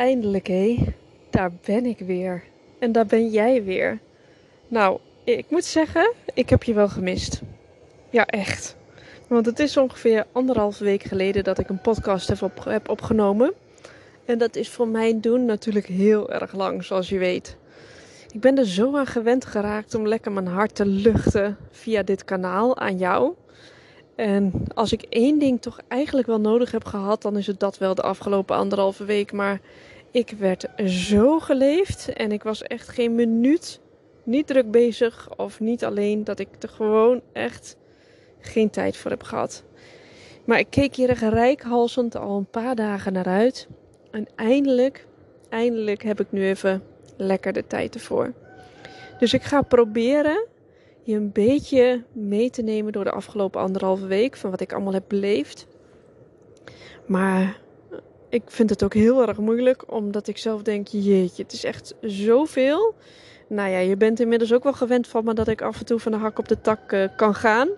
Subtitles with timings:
[0.00, 0.76] Eindelijk hé.
[1.30, 2.42] Daar ben ik weer.
[2.78, 3.98] En daar ben jij weer.
[4.68, 7.40] Nou, ik moet zeggen, ik heb je wel gemist.
[8.10, 8.76] Ja, echt.
[9.26, 13.52] Want het is ongeveer anderhalf week geleden dat ik een podcast heb, heb opgenomen.
[14.24, 17.56] En dat is voor mijn doen natuurlijk heel erg lang, zoals je weet.
[18.32, 22.24] Ik ben er zo aan gewend geraakt om lekker mijn hart te luchten via dit
[22.24, 23.34] kanaal aan jou.
[24.20, 27.78] En als ik één ding toch eigenlijk wel nodig heb gehad, dan is het dat
[27.78, 29.32] wel de afgelopen anderhalve week.
[29.32, 29.60] Maar
[30.10, 33.80] ik werd zo geleefd en ik was echt geen minuut
[34.22, 37.76] niet druk bezig of niet alleen dat ik er gewoon echt
[38.40, 39.64] geen tijd voor heb gehad.
[40.44, 43.68] Maar ik keek hier rijkhalsend al een paar dagen naar uit.
[44.10, 45.06] En eindelijk,
[45.48, 46.82] eindelijk heb ik nu even
[47.16, 48.32] lekker de tijd ervoor.
[49.18, 50.46] Dus ik ga proberen
[51.02, 54.92] je een beetje mee te nemen door de afgelopen anderhalve week van wat ik allemaal
[54.92, 55.66] heb beleefd.
[57.06, 57.60] Maar
[58.28, 61.94] ik vind het ook heel erg moeilijk, omdat ik zelf denk: jeetje, het is echt
[62.00, 62.94] zoveel.
[63.46, 65.98] Nou ja, je bent inmiddels ook wel gewend van me dat ik af en toe
[65.98, 67.68] van de hak op de tak uh, kan gaan.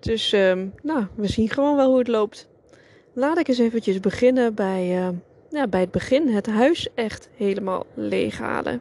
[0.00, 2.48] Dus uh, nou, we zien gewoon wel hoe het loopt.
[3.12, 5.08] Laat ik eens eventjes beginnen bij, uh,
[5.50, 6.28] ja, bij het begin.
[6.28, 8.80] Het huis echt helemaal leeghalen.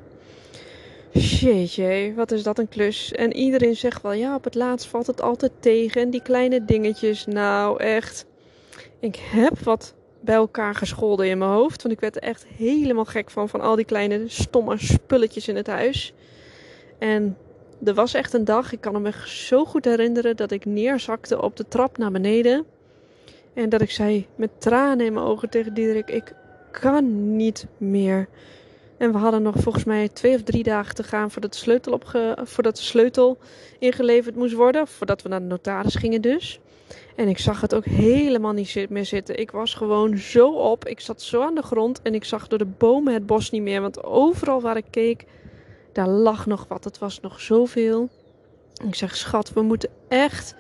[1.12, 3.12] Jeetje, wat is dat een klus.
[3.12, 6.02] En iedereen zegt wel, ja, op het laatst valt het altijd tegen.
[6.02, 8.26] En die kleine dingetjes, nou echt.
[9.00, 11.82] Ik heb wat bij elkaar gescholden in mijn hoofd.
[11.82, 15.56] Want ik werd er echt helemaal gek van, van al die kleine stomme spulletjes in
[15.56, 16.14] het huis.
[16.98, 17.38] En
[17.84, 21.56] er was echt een dag, ik kan me zo goed herinneren, dat ik neerzakte op
[21.56, 22.66] de trap naar beneden.
[23.54, 26.34] En dat ik zei met tranen in mijn ogen tegen Diederik, ik
[26.72, 28.28] kan niet meer.
[29.00, 31.94] En we hadden nog volgens mij twee of drie dagen te gaan voordat de sleutel,
[31.94, 33.38] opge voordat de sleutel
[33.80, 34.88] ingeleverd moest worden.
[34.88, 36.60] Voordat we naar de notaris gingen dus.
[37.16, 39.40] En ik zag het ook helemaal niet meer zitten.
[39.40, 40.88] Ik was gewoon zo op.
[40.88, 43.62] Ik zat zo aan de grond en ik zag door de bomen het bos niet
[43.62, 43.82] meer.
[43.82, 45.26] Want overal waar ik keek,
[45.94, 46.84] daar lag nog wat.
[46.84, 48.10] Het was nog zoveel.
[48.88, 50.56] Ik zeg, schat, we moeten echt,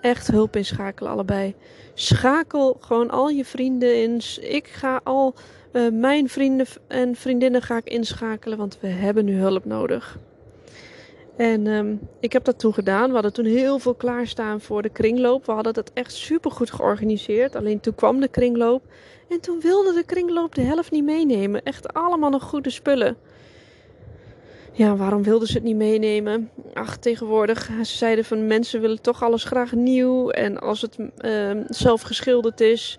[0.00, 1.54] echt hulp inschakelen allebei.
[1.94, 4.20] Schakel gewoon al je vrienden in.
[4.40, 5.34] Ik ga al
[5.72, 10.18] uh, mijn vrienden en vriendinnen ga ik inschakelen, want we hebben nu hulp nodig.
[11.36, 13.06] En um, ik heb dat toen gedaan.
[13.06, 15.46] We hadden toen heel veel klaarstaan voor de kringloop.
[15.46, 17.56] We hadden dat echt super goed georganiseerd.
[17.56, 18.82] Alleen toen kwam de kringloop.
[19.28, 21.62] En toen wilde de kringloop de helft niet meenemen.
[21.62, 23.16] Echt allemaal nog goede spullen.
[24.78, 26.50] Ja, waarom wilden ze het niet meenemen?
[26.74, 27.64] Ach, tegenwoordig.
[27.64, 30.30] Ze zeiden van mensen willen toch alles graag nieuw.
[30.30, 32.98] En als het uh, zelf geschilderd is.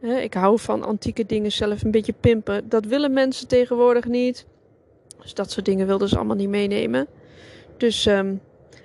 [0.00, 2.68] Ik hou van antieke dingen zelf een beetje pimpen.
[2.68, 4.46] Dat willen mensen tegenwoordig niet.
[5.22, 7.06] Dus dat soort dingen wilden ze allemaal niet meenemen.
[7.76, 8.40] Dus um,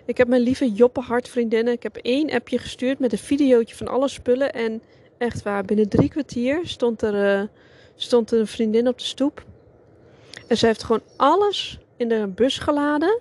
[0.06, 1.74] ik heb mijn lieve Joppe hartvriendinnen.
[1.74, 4.54] Ik heb één appje gestuurd met een videootje van alle spullen.
[4.54, 4.82] En
[5.18, 7.48] echt waar, binnen drie kwartier stond er, uh,
[7.96, 9.46] stond er een vriendin op de stoep.
[10.48, 13.20] En ze heeft gewoon alles in de bus geladen.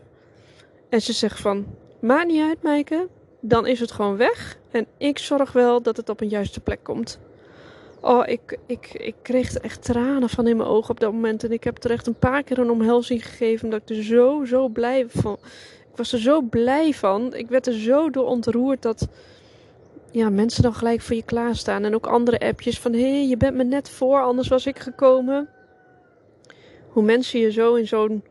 [0.88, 1.66] En ze zegt van,
[2.00, 3.08] maakt niet uit
[3.40, 4.56] dan is het gewoon weg.
[4.70, 7.18] En ik zorg wel dat het op een juiste plek komt.
[8.00, 11.44] Oh, ik, ik, ik kreeg er echt tranen van in mijn ogen op dat moment.
[11.44, 13.64] En ik heb er echt een paar keer een omhelzing gegeven.
[13.64, 15.38] Omdat ik er zo, zo blij van.
[15.91, 17.34] Ik was er zo blij van.
[17.34, 19.08] Ik werd er zo door ontroerd dat
[20.10, 21.84] ja, mensen dan gelijk voor je klaarstaan.
[21.84, 24.78] En ook andere appjes van: hé, hey, je bent me net voor, anders was ik
[24.78, 25.48] gekomen.
[26.88, 28.22] Hoe mensen je zo in zo'n.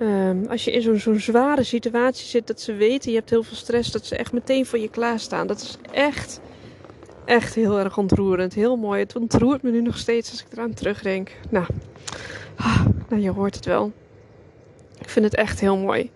[0.00, 3.56] Um, als je in zo'n zware situatie zit, dat ze weten je hebt heel veel
[3.56, 5.46] stress, dat ze echt meteen voor je klaarstaan.
[5.46, 6.40] Dat is echt
[7.26, 8.54] echt heel erg ontroerend.
[8.54, 9.00] Heel mooi.
[9.00, 11.32] Het ontroert me nu nog steeds als ik eraan terugdenk.
[11.50, 11.66] Nou,
[12.56, 13.92] ah, nou je hoort het wel.
[14.98, 16.10] Ik vind het echt heel mooi.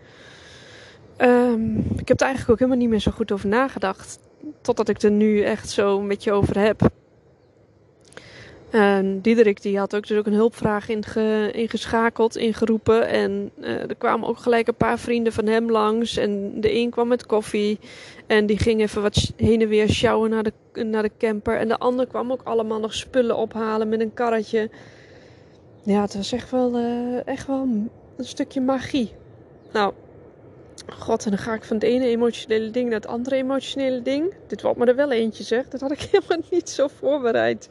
[1.18, 4.18] Um, ik heb er eigenlijk ook helemaal niet meer zo goed over nagedacht.
[4.60, 6.90] Totdat ik er nu echt zo met je over heb.
[8.70, 13.08] En Diederik die had ook, dus ook een hulpvraag inge, ingeschakeld, ingeroepen.
[13.08, 16.16] En uh, er kwamen ook gelijk een paar vrienden van hem langs.
[16.16, 17.78] En de een kwam met koffie.
[18.26, 21.56] En die ging even wat heen en weer sjouwen naar de, naar de camper.
[21.56, 24.70] En de ander kwam ook allemaal nog spullen ophalen met een karretje.
[25.82, 27.62] Ja, het was echt wel, uh, echt wel
[28.16, 29.12] een stukje magie.
[29.72, 29.92] Nou,
[30.88, 34.34] god, en dan ga ik van het ene emotionele ding naar het andere emotionele ding.
[34.46, 35.68] Dit wordt me er wel eentje, zeg.
[35.68, 37.68] Dat had ik helemaal niet zo voorbereid.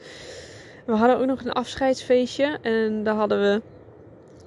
[0.90, 2.58] We hadden ook nog een afscheidsfeestje.
[2.62, 3.62] En daar hadden we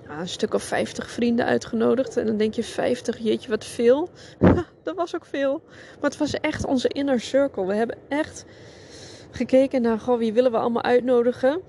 [0.09, 2.17] een stuk of 50 vrienden uitgenodigd.
[2.17, 4.09] En dan denk je 50, jeetje wat veel.
[4.83, 5.63] dat was ook veel.
[6.01, 7.67] Maar het was echt onze inner circle.
[7.67, 8.45] We hebben echt
[9.31, 11.61] gekeken naar, goh, wie willen we allemaal uitnodigen?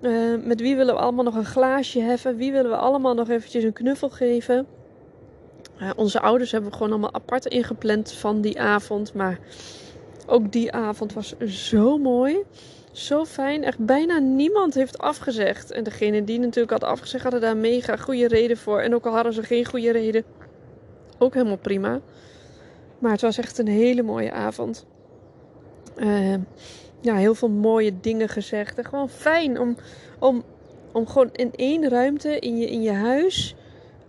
[0.00, 2.36] Uh, met wie willen we allemaal nog een glaasje heffen?
[2.36, 4.66] Wie willen we allemaal nog eventjes een knuffel geven?
[5.80, 9.14] Uh, onze ouders hebben we gewoon allemaal apart ingepland van die avond.
[9.14, 9.38] Maar
[10.30, 12.42] ook die avond was zo mooi.
[12.92, 13.64] Zo fijn.
[13.64, 15.70] Echt bijna niemand heeft afgezegd.
[15.70, 18.80] En degene die natuurlijk had afgezegd, hadden daar mega goede reden voor.
[18.80, 20.24] En ook al hadden ze geen goede reden,
[21.18, 22.00] ook helemaal prima.
[22.98, 24.86] Maar het was echt een hele mooie avond.
[25.96, 26.34] Uh,
[27.00, 28.78] ja, heel veel mooie dingen gezegd.
[28.78, 29.76] En gewoon fijn om,
[30.18, 30.42] om,
[30.92, 33.54] om gewoon in één ruimte in je, in je huis.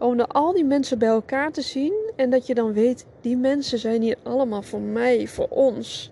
[0.02, 1.94] Om al die mensen bij elkaar te zien.
[2.16, 6.12] En dat je dan weet, die mensen zijn hier allemaal voor mij, voor ons.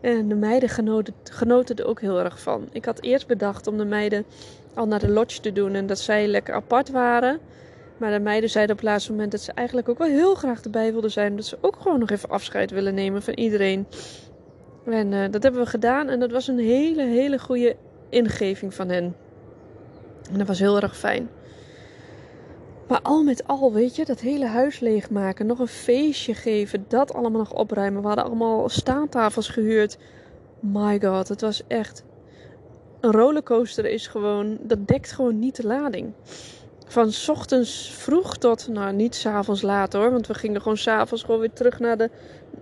[0.00, 2.68] En de meiden genoten, genoten er ook heel erg van.
[2.72, 4.24] Ik had eerst bedacht om de meiden
[4.74, 5.74] al naar de lodge te doen.
[5.74, 7.38] En dat zij lekker apart waren.
[7.96, 10.62] Maar de meiden zeiden op het laatste moment dat ze eigenlijk ook wel heel graag
[10.62, 11.36] erbij wilden zijn.
[11.36, 13.86] Dat ze ook gewoon nog even afscheid willen nemen van iedereen.
[14.84, 17.76] En uh, dat hebben we gedaan en dat was een hele, hele goede
[18.08, 19.16] ingeving van hen.
[20.32, 21.28] En dat was heel erg fijn.
[22.92, 27.14] Maar al met al, weet je, dat hele huis leegmaken, nog een feestje geven, dat
[27.14, 28.00] allemaal nog opruimen.
[28.00, 29.98] We hadden allemaal staattafels gehuurd.
[30.60, 32.04] My god, het was echt.
[33.00, 36.12] Een rollercoaster is gewoon, dat dekt gewoon niet de lading.
[36.86, 41.40] Van ochtends vroeg tot, nou niet s'avonds laat hoor, want we gingen gewoon s'avonds gewoon
[41.40, 42.10] weer terug naar de,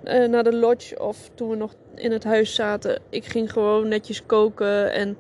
[0.04, 1.00] uh, naar de lodge.
[1.02, 4.92] Of toen we nog in het huis zaten, ik ging gewoon netjes koken.
[4.92, 5.16] En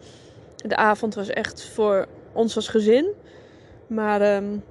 [0.56, 3.08] de avond was echt voor ons als gezin.
[3.86, 4.62] Maar um,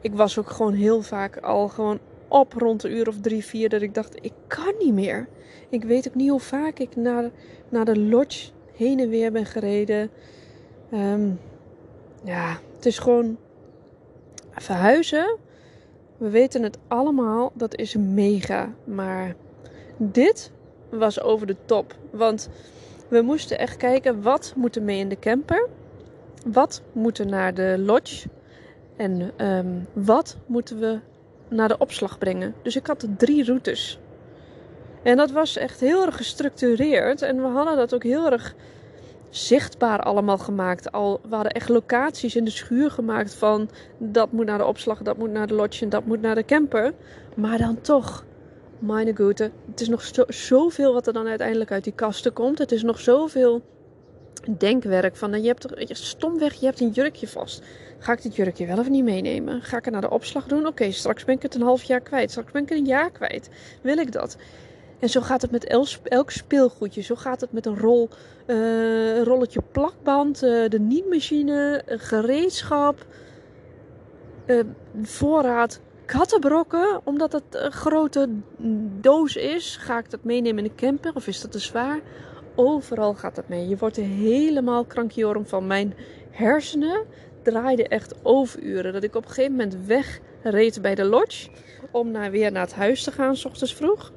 [0.00, 1.98] ik was ook gewoon heel vaak al gewoon
[2.28, 3.68] op rond de uur of drie, vier.
[3.68, 5.28] Dat ik dacht, ik kan niet meer.
[5.68, 7.30] Ik weet ook niet hoe vaak ik naar,
[7.68, 10.10] naar de lodge heen en weer ben gereden.
[10.92, 11.40] Um,
[12.24, 13.36] ja, het is gewoon
[14.50, 15.36] verhuizen.
[16.16, 18.72] We weten het allemaal, dat is mega.
[18.84, 19.34] Maar
[19.96, 20.52] dit
[20.90, 21.94] was over de top.
[22.10, 22.48] Want
[23.08, 25.68] we moesten echt kijken wat moet er mee in de camper.
[26.46, 28.28] Wat moet er naar de lodge.
[28.96, 30.98] En um, wat moeten we
[31.48, 32.54] naar de opslag brengen.
[32.62, 33.98] Dus ik had drie routes.
[35.02, 37.22] En dat was echt heel erg gestructureerd.
[37.22, 38.54] En we hadden dat ook heel erg
[39.30, 40.92] zichtbaar allemaal gemaakt.
[40.92, 43.68] Al, we hadden echt locaties in de schuur gemaakt van
[43.98, 46.44] dat moet naar de opslag, dat moet naar de lodge en dat moet naar de
[46.44, 46.92] camper.
[47.36, 48.24] Maar dan toch,
[48.78, 52.58] meine Güte, het is nog zo, zoveel wat er dan uiteindelijk uit die kasten komt.
[52.58, 53.62] Het is nog zoveel
[54.58, 57.62] denkwerk van, je hebt toch, stomweg, je hebt een jurkje vast.
[57.98, 59.62] Ga ik dit jurkje wel of niet meenemen?
[59.62, 60.66] Ga ik het naar de opslag doen?
[60.66, 62.30] Oké, straks ben ik het een half jaar kwijt.
[62.30, 63.48] Straks ben ik het een jaar kwijt.
[63.82, 64.36] Wil ik dat?
[64.98, 65.64] En zo gaat het met
[66.08, 67.00] elk speelgoedje.
[67.00, 68.08] Zo gaat het met een rol,
[68.46, 73.06] uh, rolletje plakband, uh, de nietmachine, gereedschap,
[74.46, 74.60] uh,
[75.02, 77.00] voorraad kattenbrokken.
[77.04, 78.28] Omdat het een grote
[79.00, 82.00] doos is, ga ik dat meenemen in de camper of is dat te zwaar?
[82.54, 83.68] Overal gaat dat mee.
[83.68, 85.66] Je wordt er helemaal krankjorum van.
[85.66, 85.94] Mijn
[86.30, 87.04] hersenen
[87.42, 88.92] draaiden echt overuren.
[88.92, 91.48] Dat ik op een gegeven moment wegreed bij de lodge
[91.90, 94.12] om naar, weer naar het huis te gaan, s ochtends vroeg.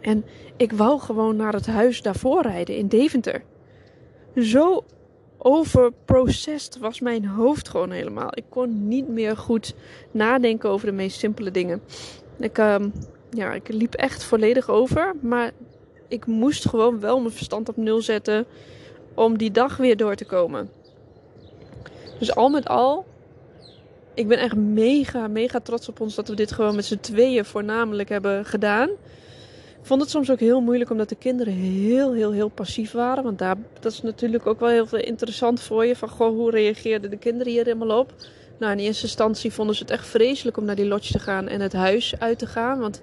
[0.00, 0.24] En
[0.56, 3.42] ik wou gewoon naar het huis daarvoor rijden in Deventer.
[4.34, 4.84] Zo
[5.38, 8.28] overprocessed was mijn hoofd gewoon helemaal.
[8.30, 9.74] Ik kon niet meer goed
[10.10, 11.82] nadenken over de meest simpele dingen.
[12.38, 12.92] Ik, um,
[13.30, 15.14] ja, ik liep echt volledig over.
[15.20, 15.52] Maar
[16.14, 18.46] ik moest gewoon wel mijn verstand op nul zetten
[19.14, 20.70] om die dag weer door te komen.
[22.18, 23.04] Dus al met al,
[24.14, 27.44] ik ben echt mega, mega trots op ons dat we dit gewoon met z'n tweeën
[27.44, 28.88] voornamelijk hebben gedaan.
[29.80, 33.24] Ik vond het soms ook heel moeilijk omdat de kinderen heel, heel, heel passief waren.
[33.24, 35.96] Want daar, dat is natuurlijk ook wel heel veel interessant voor je.
[35.96, 38.12] Van goh, hoe reageerden de kinderen hier helemaal op?
[38.58, 41.48] Nou, in eerste instantie vonden ze het echt vreselijk om naar die lodge te gaan
[41.48, 42.78] en het huis uit te gaan.
[42.78, 43.02] Want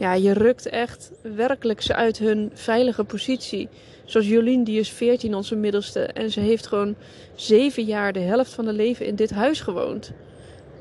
[0.00, 3.68] ja, je rukt echt werkelijk ze uit hun veilige positie.
[4.04, 6.00] Zoals Jolien, die is 14, onze middelste.
[6.00, 6.96] En ze heeft gewoon
[7.34, 10.12] zeven jaar, de helft van haar leven in dit huis gewoond.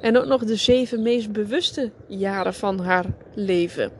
[0.02, 3.92] En ook nog de zeven meest bewuste jaren van haar leven.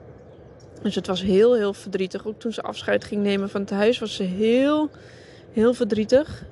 [0.82, 2.28] Dus het was heel, heel verdrietig.
[2.28, 4.90] Ook toen ze afscheid ging nemen van het huis, was ze heel,
[5.52, 6.44] heel verdrietig.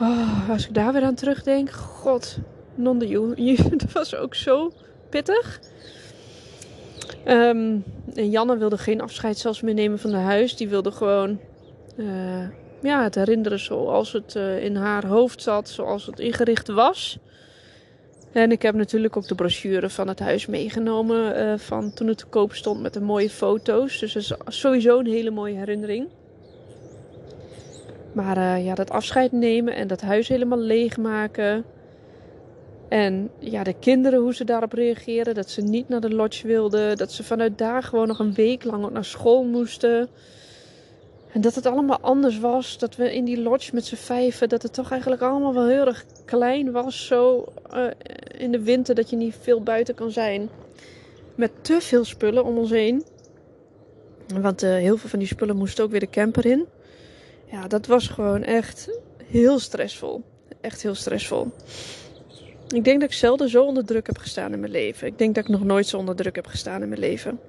[0.00, 2.38] Oh, als ik daar weer aan terugdenk, god,
[2.74, 3.70] non de.
[3.76, 4.72] Dat was ook zo
[5.08, 5.60] pittig.
[7.28, 10.56] Um, en Janne wilde geen afscheid zelfs meer nemen van het huis.
[10.56, 11.38] Die wilde gewoon
[11.96, 12.48] uh,
[12.82, 17.18] ja, het herinneren zoals het uh, in haar hoofd zat, zoals het ingericht was.
[18.32, 22.18] En ik heb natuurlijk ook de brochure van het huis meegenomen uh, van toen het
[22.18, 23.98] te koop stond met de mooie foto's.
[23.98, 26.08] Dus dat is sowieso een hele mooie herinnering.
[28.12, 31.64] Maar ja, dat afscheid nemen en dat huis helemaal leegmaken.
[32.92, 35.34] En ja, de kinderen, hoe ze daarop reageren.
[35.34, 36.96] Dat ze niet naar de lodge wilden.
[36.96, 40.08] Dat ze vanuit daar gewoon nog een week lang naar school moesten.
[41.32, 42.78] En dat het allemaal anders was.
[42.78, 44.48] Dat we in die lodge met z'n vijven.
[44.48, 47.06] Dat het toch eigenlijk allemaal wel heel erg klein was.
[47.06, 47.44] Zo
[47.74, 47.86] uh,
[48.38, 50.48] in de winter dat je niet veel buiten kan zijn.
[51.34, 53.04] Met te veel spullen om ons heen.
[54.40, 56.66] Want uh, heel veel van die spullen moesten ook weer de camper in.
[57.44, 60.22] Ja, dat was gewoon echt heel stressvol.
[60.60, 61.50] Echt heel stressvol.
[62.68, 65.06] Ik denk dat ik zelden zo onder druk heb gestaan in mijn leven.
[65.06, 67.40] Ik denk dat ik nog nooit zo onder druk heb gestaan in mijn leven.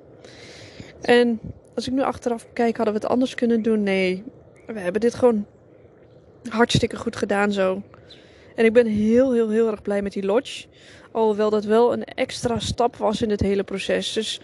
[1.01, 1.39] En
[1.75, 3.83] als ik nu achteraf kijk, hadden we het anders kunnen doen?
[3.83, 4.23] Nee,
[4.67, 5.45] we hebben dit gewoon
[6.49, 7.81] hartstikke goed gedaan zo.
[8.55, 10.65] En ik ben heel, heel, heel erg blij met die lodge.
[11.11, 14.13] Alhoewel dat wel een extra stap was in het hele proces.
[14.13, 14.41] Dus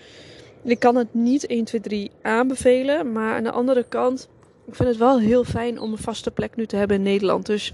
[0.63, 3.11] ik kan het niet 1, 2, 3 aanbevelen.
[3.11, 4.29] Maar aan de andere kant,
[4.67, 7.45] ik vind het wel heel fijn om een vaste plek nu te hebben in Nederland.
[7.45, 7.73] Dus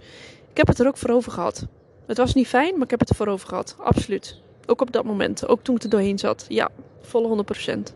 [0.51, 1.67] ik heb het er ook voor over gehad.
[2.07, 3.75] Het was niet fijn, maar ik heb het ervoor over gehad.
[3.79, 4.41] Absoluut.
[4.65, 5.47] Ook op dat moment.
[5.47, 6.45] Ook toen ik er doorheen zat.
[6.47, 6.69] Ja,
[7.01, 7.43] volle
[7.89, 7.93] 100%.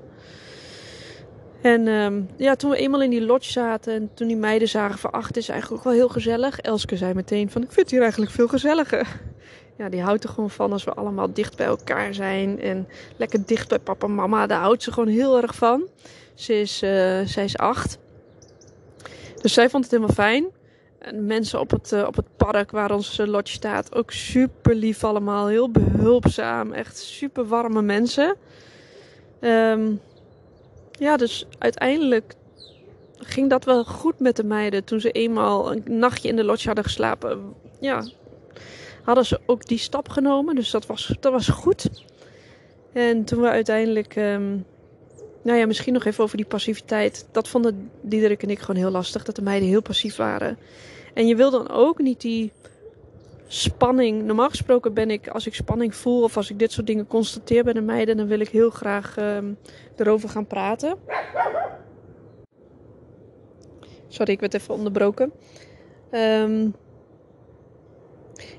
[1.62, 5.00] En um, ja, toen we eenmaal in die lodge zaten en toen die meiden zagen
[5.00, 5.12] van...
[5.12, 6.60] Ach, het is eigenlijk ook wel heel gezellig.
[6.60, 9.08] Elske zei meteen van, ik vind het hier eigenlijk veel gezelliger.
[9.78, 12.62] Ja, die houdt er gewoon van als we allemaal dicht bij elkaar zijn.
[12.62, 12.88] En
[13.18, 14.48] lekker dicht bij papa en mama.
[14.48, 15.88] Daar houdt ze gewoon heel erg van.
[16.34, 16.90] Ze is, uh,
[17.26, 17.98] zij is acht.
[19.42, 20.46] Dus zij vond het helemaal fijn.
[21.00, 25.04] En mensen op het, uh, op het park waar onze lodge staat, ook super lief
[25.04, 25.48] allemaal.
[25.48, 26.72] Heel behulpzaam.
[26.72, 28.36] Echt super warme mensen.
[29.42, 30.02] Um,
[30.92, 32.34] ja, dus uiteindelijk
[33.18, 34.84] ging dat wel goed met de meiden.
[34.84, 37.54] Toen ze eenmaal een nachtje in de lodge hadden geslapen.
[37.80, 38.08] Ja,
[39.04, 40.56] hadden ze ook die stap genomen.
[40.56, 41.90] Dus dat was, dat was goed.
[42.94, 44.16] En toen we uiteindelijk...
[44.16, 44.66] Um,
[45.42, 47.28] nou ja, misschien nog even over die passiviteit.
[47.32, 49.24] Dat vonden Diederik en ik gewoon heel lastig.
[49.24, 50.58] Dat de meiden heel passief waren.
[51.14, 52.52] En je wil dan ook niet die
[53.48, 54.24] spanning.
[54.24, 57.64] Normaal gesproken ben ik, als ik spanning voel of als ik dit soort dingen constateer
[57.64, 59.58] bij de meiden, dan wil ik heel graag um,
[59.96, 60.98] erover gaan praten.
[64.08, 65.32] Sorry, ik werd even onderbroken.
[66.12, 66.76] Um,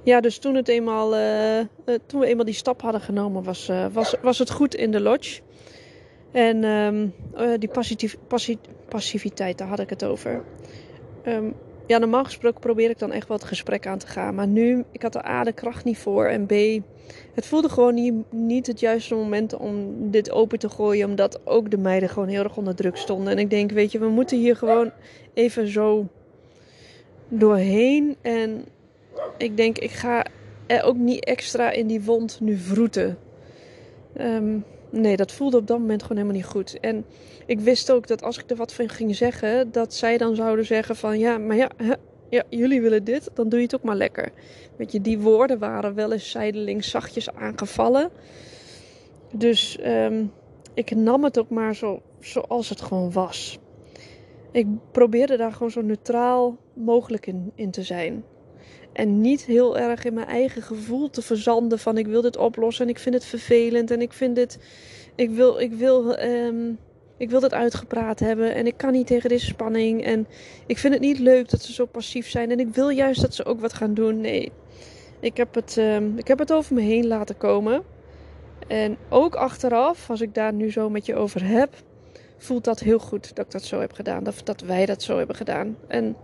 [0.02, 1.60] ja, dus toen, het eenmaal, uh,
[2.06, 5.00] toen we eenmaal die stap hadden genomen, was, uh, was, was het goed in de
[5.00, 5.40] lodge.
[6.32, 7.14] En um,
[7.58, 8.58] die passief, passief,
[8.88, 10.42] passiviteit, daar had ik het over.
[11.26, 11.54] Um,
[11.86, 14.34] ja, normaal gesproken probeer ik dan echt het gesprek aan te gaan.
[14.34, 16.26] Maar nu, ik had de A, de kracht niet voor.
[16.26, 16.52] En B,
[17.34, 21.08] het voelde gewoon niet, niet het juiste moment om dit open te gooien.
[21.08, 23.32] Omdat ook de meiden gewoon heel erg onder druk stonden.
[23.32, 24.90] En ik denk, weet je, we moeten hier gewoon
[25.34, 26.06] even zo
[27.28, 28.16] doorheen.
[28.20, 28.64] En
[29.36, 30.24] ik denk, ik ga
[30.66, 33.18] er ook niet extra in die wond nu vroeten.
[34.20, 36.80] Um, nee, dat voelde op dat moment gewoon helemaal niet goed.
[36.80, 37.04] En
[37.46, 40.66] ik wist ook dat als ik er wat van ging zeggen, dat zij dan zouden
[40.66, 41.70] zeggen van ja, maar ja,
[42.28, 44.32] ja jullie willen dit, dan doe je het ook maar lekker.
[44.76, 48.10] Weet je, die woorden waren wel eens zijdelings zachtjes aangevallen.
[49.32, 50.32] Dus um,
[50.74, 53.58] ik nam het ook maar zo, zoals het gewoon was.
[54.52, 58.24] Ik probeerde daar gewoon zo neutraal mogelijk in, in te zijn.
[58.92, 62.84] En niet heel erg in mijn eigen gevoel te verzanden van ik wil dit oplossen
[62.84, 64.58] en ik vind het vervelend en ik vind dit.
[65.14, 66.78] Ik wil, ik wil, um,
[67.16, 70.04] ik wil dit uitgepraat hebben en ik kan niet tegen deze spanning.
[70.04, 70.26] En
[70.66, 73.34] ik vind het niet leuk dat ze zo passief zijn en ik wil juist dat
[73.34, 74.20] ze ook wat gaan doen.
[74.20, 74.52] Nee,
[75.20, 77.82] ik heb het, um, ik heb het over me heen laten komen.
[78.66, 81.74] En ook achteraf, als ik daar nu zo met je over heb,
[82.38, 84.24] voelt dat heel goed dat ik dat zo heb gedaan.
[84.24, 85.76] Dat, dat wij dat zo hebben gedaan.
[85.88, 86.16] En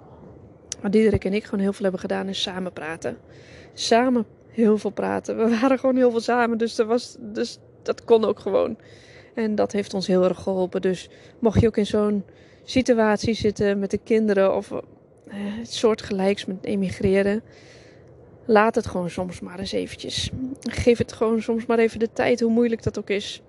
[0.80, 3.16] wat Diederik en ik gewoon heel veel hebben gedaan is samen praten.
[3.72, 5.36] Samen heel veel praten.
[5.36, 8.76] We waren gewoon heel veel samen, dus, er was, dus dat kon ook gewoon.
[9.34, 10.80] En dat heeft ons heel erg geholpen.
[10.80, 12.24] Dus mocht je ook in zo'n
[12.64, 14.80] situatie zitten met de kinderen of eh,
[15.36, 17.42] het soort gelijks met emigreren,
[18.44, 20.30] laat het gewoon soms maar eens eventjes.
[20.60, 23.42] Geef het gewoon soms maar even de tijd, hoe moeilijk dat ook is.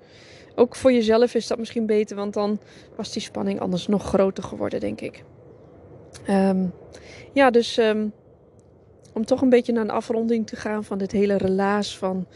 [0.56, 2.60] Ook voor jezelf is dat misschien beter, want dan
[2.96, 5.24] was die spanning anders nog groter geworden, denk ik.
[6.30, 6.74] Um,
[7.34, 8.14] ja, dus um,
[9.14, 12.28] om toch een beetje naar een afronding te gaan van dit hele relaas van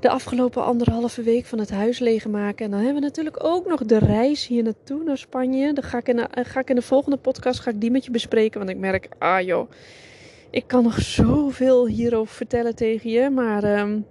[0.00, 2.64] de afgelopen anderhalve week van het huis leegmaken.
[2.64, 5.72] En dan hebben we natuurlijk ook nog de reis hier naartoe naar Spanje.
[5.72, 8.04] Dan ga ik in de, ga ik in de volgende podcast ga ik die met
[8.04, 8.58] je bespreken.
[8.58, 9.70] Want ik merk, ah joh,
[10.50, 13.30] ik kan nog zoveel hierover vertellen tegen je.
[13.30, 14.06] Maar um,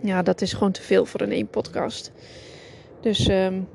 [0.00, 2.12] ja, dat is gewoon te veel voor een één podcast.
[3.00, 3.24] Dus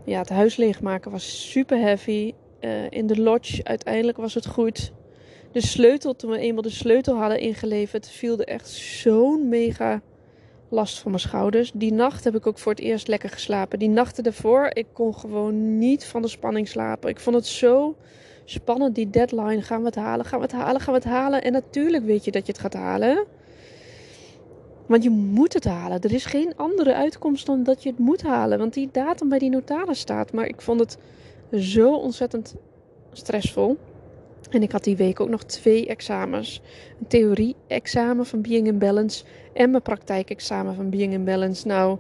[0.06, 2.34] ja, het huis leegmaken was super heavy.
[2.66, 4.92] Uh, in de lodge, uiteindelijk was het goed.
[5.52, 10.02] De sleutel, toen we eenmaal de sleutel hadden ingeleverd, viel er echt zo'n mega
[10.70, 11.72] last van mijn schouders.
[11.74, 13.80] Die nacht heb ik ook voor het eerst lekker geslapen.
[13.80, 17.10] Die nachten daarvoor, ik kon gewoon niet van de spanning slapen.
[17.10, 17.96] Ik vond het zo
[18.46, 19.62] spannend die deadline.
[19.62, 20.26] Gaan we het halen?
[20.26, 20.82] Gaan we het halen?
[20.82, 21.42] Gaan we het halen?
[21.44, 23.26] En natuurlijk weet je dat je het gaat halen.
[24.86, 26.02] Want je moet het halen.
[26.02, 28.58] Er is geen andere uitkomst dan dat je het moet halen.
[28.58, 30.32] Want die datum bij die notaris staat.
[30.34, 30.98] Maar ik vond het
[31.54, 32.56] zo ontzettend
[33.12, 33.78] stressvol.
[34.50, 36.62] En ik had die week ook nog twee examens.
[37.00, 41.68] Een theorie-examen van Being in Balance en mijn praktijkexamen van Being in Balance.
[41.68, 41.98] Nou,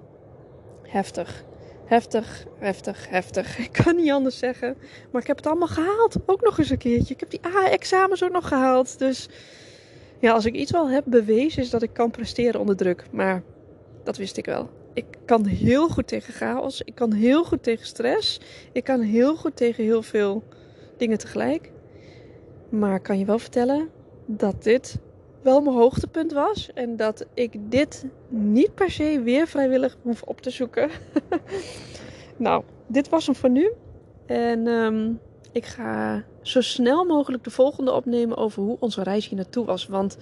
[0.81, 1.43] heftig.
[1.85, 3.57] Heftig, heftig, heftig.
[3.67, 4.75] Ik kan niet anders zeggen.
[5.11, 6.15] Maar ik heb het allemaal gehaald.
[6.25, 7.13] Ook nog eens een keertje.
[7.13, 8.99] Ik heb die A-examens ook nog gehaald.
[8.99, 9.29] Dus
[10.19, 13.03] ja, als ik iets wel heb bewezen is dat ik kan presteren onder druk.
[13.11, 13.43] Maar
[14.03, 14.69] dat wist ik wel.
[14.93, 16.81] Ik kan heel goed tegen chaos.
[16.81, 18.39] Ik kan heel goed tegen stress.
[18.71, 20.43] Ik kan heel goed tegen heel veel
[20.97, 21.71] dingen tegelijk.
[22.69, 23.89] Maar kan je wel vertellen
[24.25, 24.97] dat dit
[25.41, 26.69] wel mijn hoogtepunt was.
[26.73, 30.89] En dat ik dit niet per se weer vrijwillig hoef op te zoeken.
[32.37, 33.71] nou, dit was hem voor nu.
[34.25, 35.19] En um,
[35.51, 39.87] ik ga zo snel mogelijk de volgende opnemen over hoe onze reis hier naartoe was.
[39.87, 40.17] Want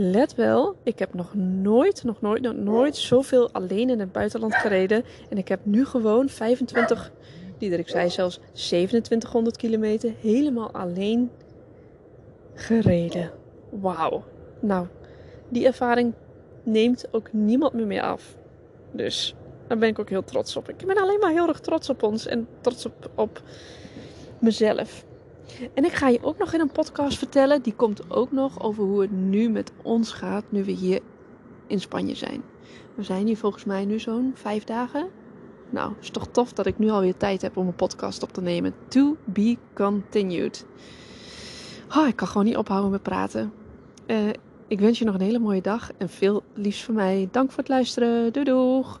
[0.00, 4.54] let wel, ik heb nog nooit, nog nooit, nog nooit zoveel alleen in het buitenland
[4.54, 5.04] gereden.
[5.28, 7.12] En ik heb nu gewoon 25,
[7.58, 11.30] ik zei zelfs 2700 kilometer helemaal alleen
[12.54, 13.30] gereden.
[13.70, 14.24] Wauw.
[14.60, 14.86] Nou,
[15.48, 16.12] die ervaring
[16.62, 18.36] neemt ook niemand meer mee af.
[18.92, 19.34] Dus
[19.66, 20.68] daar ben ik ook heel trots op.
[20.68, 23.42] Ik ben alleen maar heel erg trots op ons en trots op, op
[24.38, 25.04] mezelf.
[25.74, 27.62] En ik ga je ook nog in een podcast vertellen.
[27.62, 30.44] Die komt ook nog over hoe het nu met ons gaat.
[30.48, 31.00] Nu we hier
[31.66, 32.42] in Spanje zijn.
[32.94, 35.08] We zijn hier volgens mij nu zo'n vijf dagen.
[35.70, 38.40] Nou, is toch tof dat ik nu alweer tijd heb om een podcast op te
[38.40, 38.74] nemen.
[38.88, 40.66] To be continued.
[41.96, 43.52] Oh, ik kan gewoon niet ophouden met praten.
[44.06, 44.28] Uh,
[44.68, 47.28] ik wens je nog een hele mooie dag en veel liefs van mij.
[47.30, 48.32] Dank voor het luisteren.
[48.32, 49.00] Doei doeg!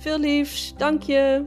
[0.00, 1.44] Veel liefs, dank je!